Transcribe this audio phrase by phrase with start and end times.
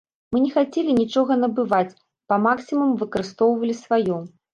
[0.35, 1.97] Мы не хацелі нічога набываць,
[2.33, 4.17] па максімуму выкарыстоўвалі сваё.